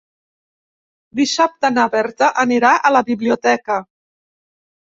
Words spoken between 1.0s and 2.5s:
Dissabte na Berta